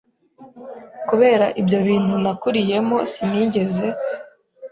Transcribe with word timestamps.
Kubera 1.09 1.45
ibyo 1.61 1.77
bintu 1.87 2.13
nakuriyemo 2.23 2.97
sinigeze 3.11 3.85